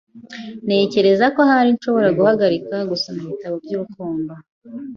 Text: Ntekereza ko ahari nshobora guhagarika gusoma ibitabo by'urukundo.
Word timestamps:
Ntekereza 0.65 1.25
ko 1.33 1.39
ahari 1.47 1.69
nshobora 1.77 2.09
guhagarika 2.17 2.75
gusoma 2.91 3.19
ibitabo 3.25 3.55
by'urukundo. 3.63 4.31